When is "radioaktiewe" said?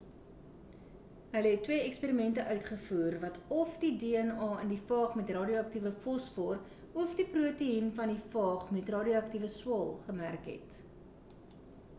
8.99-9.53